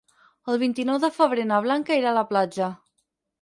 El 0.53 0.55
vint-i-nou 0.61 0.97
de 1.03 1.09
febrer 1.17 1.43
na 1.51 1.59
Blanca 1.67 1.99
irà 2.01 2.11
a 2.13 2.15
la 2.21 2.25
platja. 2.33 2.71